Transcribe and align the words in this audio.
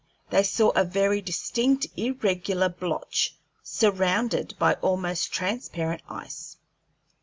They 0.31 0.41
saw 0.41 0.69
a 0.71 0.83
very 0.83 1.21
distinct, 1.21 1.85
irregular 1.95 2.69
blotch, 2.69 3.35
surrounded 3.61 4.55
by 4.57 4.73
almost 4.81 5.31
transparent 5.31 6.01
ice. 6.09 6.57